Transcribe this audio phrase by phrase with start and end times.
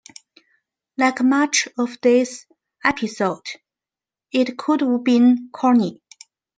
[0.97, 2.47] Like much of this
[2.83, 3.45] episode,
[4.31, 6.01] it could've been corny.